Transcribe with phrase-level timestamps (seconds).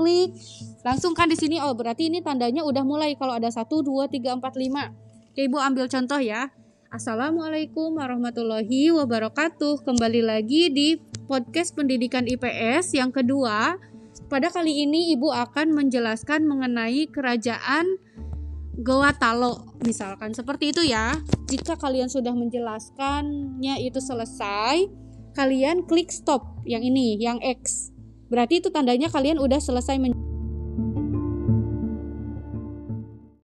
[0.00, 0.32] klik
[0.80, 3.12] langsung kan di sini oh berarti ini tandanya udah mulai.
[3.20, 6.48] Kalau ada 1 2 3 4 5 Oke Ibu ambil contoh ya.
[6.90, 9.86] Assalamualaikum warahmatullahi wabarakatuh.
[9.86, 10.98] Kembali lagi di
[11.30, 13.78] podcast pendidikan IPS yang kedua.
[14.26, 17.94] Pada kali ini Ibu akan menjelaskan mengenai kerajaan
[18.82, 20.34] Goa Talo misalkan.
[20.34, 21.14] Seperti itu ya.
[21.46, 24.88] Jika kalian sudah menjelaskannya itu selesai
[25.38, 26.42] kalian klik stop.
[26.66, 27.94] Yang ini yang X
[28.30, 29.98] berarti itu tandanya kalian udah selesai